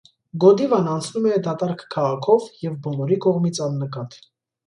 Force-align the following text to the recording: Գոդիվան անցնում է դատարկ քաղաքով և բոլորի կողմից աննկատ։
Գոդիվան 0.43 0.87
անցնում 0.93 1.25
է 1.33 1.35
դատարկ 1.47 1.83
քաղաքով 1.95 2.47
և 2.65 2.79
բոլորի 2.87 3.21
կողմից 3.27 3.59
աննկատ։ 3.67 4.17